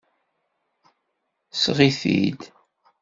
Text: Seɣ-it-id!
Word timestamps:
Seɣ-it-id! 1.61 2.41